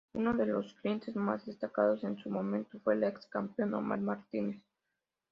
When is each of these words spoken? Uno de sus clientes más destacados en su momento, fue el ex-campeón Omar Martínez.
Uno 0.15 0.33
de 0.33 0.51
sus 0.51 0.73
clientes 0.81 1.15
más 1.15 1.45
destacados 1.45 2.03
en 2.03 2.17
su 2.17 2.31
momento, 2.31 2.79
fue 2.79 2.95
el 2.95 3.03
ex-campeón 3.03 3.75
Omar 3.75 3.99
Martínez. 4.01 4.59